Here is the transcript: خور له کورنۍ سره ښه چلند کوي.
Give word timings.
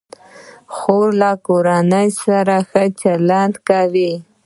خور 0.75 1.07
له 1.21 1.31
کورنۍ 1.47 2.07
سره 2.23 2.55
ښه 2.69 2.83
چلند 3.01 3.55
کوي. 3.69 4.13